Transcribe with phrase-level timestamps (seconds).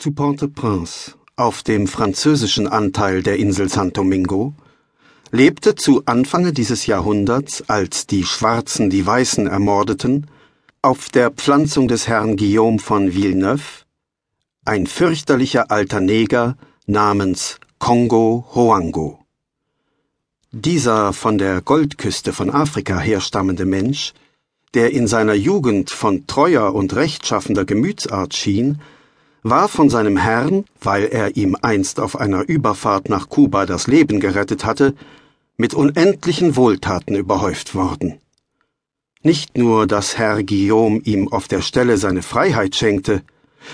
[0.00, 4.54] Zu Port-au-Prince, auf dem französischen Anteil der Insel San Domingo,
[5.32, 10.28] lebte zu Anfange dieses Jahrhunderts, als die Schwarzen die Weißen ermordeten,
[10.82, 13.82] auf der Pflanzung des Herrn Guillaume von Villeneuve,
[14.64, 16.56] ein fürchterlicher alter Neger
[16.86, 19.18] namens Kongo Hoango.
[20.52, 24.14] Dieser von der Goldküste von Afrika herstammende Mensch,
[24.74, 28.80] der in seiner Jugend von treuer und rechtschaffender Gemütsart schien,
[29.42, 34.20] war von seinem Herrn, weil er ihm einst auf einer Überfahrt nach Kuba das Leben
[34.20, 34.94] gerettet hatte,
[35.56, 38.20] mit unendlichen Wohltaten überhäuft worden.
[39.22, 43.22] Nicht nur, dass Herr Guillaume ihm auf der Stelle seine Freiheit schenkte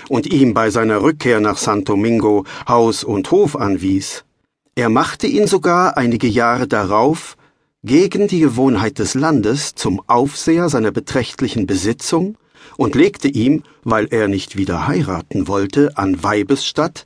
[0.09, 4.25] und ihm bei seiner Rückkehr nach San Domingo Haus und Hof anwies,
[4.77, 7.37] er machte ihn sogar einige Jahre darauf
[7.83, 12.37] gegen die Gewohnheit des Landes zum Aufseher seiner beträchtlichen Besitzung
[12.77, 17.05] und legte ihm, weil er nicht wieder heiraten wollte, an Weibesstatt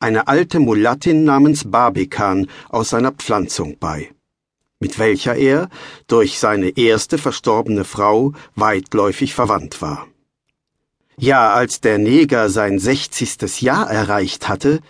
[0.00, 4.10] eine alte Mulattin namens Barbikan aus seiner Pflanzung bei,
[4.80, 5.68] mit welcher er
[6.06, 10.06] durch seine erste verstorbene Frau weitläufig verwandt war.
[11.18, 14.80] Ja, als der Neger sein sechzigstes Jahr erreicht hatte,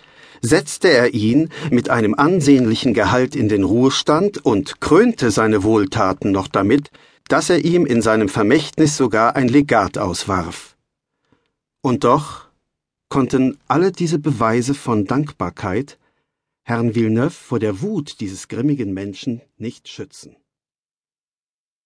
[0.41, 6.47] setzte er ihn mit einem ansehnlichen Gehalt in den Ruhestand und krönte seine Wohltaten noch
[6.47, 6.91] damit,
[7.27, 10.75] dass er ihm in seinem Vermächtnis sogar ein Legat auswarf.
[11.81, 12.47] Und doch
[13.09, 15.97] konnten alle diese Beweise von Dankbarkeit
[16.63, 20.35] Herrn Villeneuve vor der Wut dieses grimmigen Menschen nicht schützen.